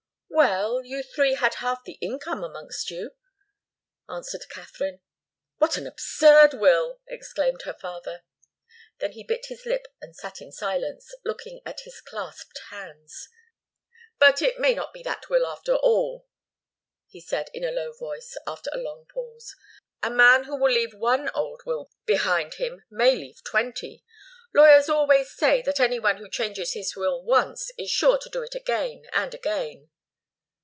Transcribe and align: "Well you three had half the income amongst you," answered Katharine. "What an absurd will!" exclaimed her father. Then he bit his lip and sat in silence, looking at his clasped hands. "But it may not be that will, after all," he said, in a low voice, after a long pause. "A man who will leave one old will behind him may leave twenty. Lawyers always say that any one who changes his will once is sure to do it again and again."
"Well 0.33 0.81
you 0.83 1.03
three 1.03 1.35
had 1.35 1.55
half 1.55 1.83
the 1.83 1.99
income 2.01 2.43
amongst 2.43 2.89
you," 2.89 3.11
answered 4.09 4.49
Katharine. 4.49 5.01
"What 5.57 5.77
an 5.77 5.85
absurd 5.85 6.55
will!" 6.55 6.99
exclaimed 7.07 7.61
her 7.63 7.75
father. 7.75 8.23
Then 8.99 9.11
he 9.11 9.23
bit 9.23 9.47
his 9.47 9.67
lip 9.67 9.85
and 10.01 10.15
sat 10.15 10.41
in 10.41 10.51
silence, 10.51 11.13
looking 11.23 11.61
at 11.63 11.81
his 11.81 12.01
clasped 12.01 12.59
hands. 12.71 13.29
"But 14.17 14.41
it 14.41 14.57
may 14.59 14.73
not 14.73 14.93
be 14.93 15.03
that 15.03 15.29
will, 15.29 15.45
after 15.45 15.75
all," 15.75 16.27
he 17.07 17.21
said, 17.21 17.51
in 17.53 17.63
a 17.63 17.71
low 17.71 17.91
voice, 17.93 18.35
after 18.47 18.71
a 18.73 18.77
long 18.81 19.05
pause. 19.05 19.55
"A 20.01 20.09
man 20.09 20.45
who 20.45 20.55
will 20.55 20.71
leave 20.73 20.93
one 20.95 21.29
old 21.35 21.61
will 21.67 21.91
behind 22.05 22.55
him 22.55 22.83
may 22.89 23.15
leave 23.15 23.43
twenty. 23.43 24.03
Lawyers 24.55 24.89
always 24.89 25.29
say 25.35 25.61
that 25.61 25.79
any 25.79 25.99
one 25.99 26.17
who 26.17 26.29
changes 26.29 26.73
his 26.73 26.95
will 26.95 27.21
once 27.23 27.69
is 27.77 27.91
sure 27.91 28.17
to 28.17 28.29
do 28.29 28.41
it 28.41 28.55
again 28.55 29.05
and 29.13 29.35
again." 29.35 29.91